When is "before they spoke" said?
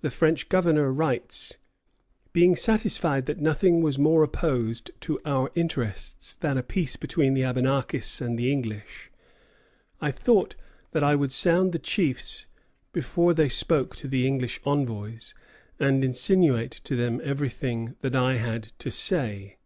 12.92-13.94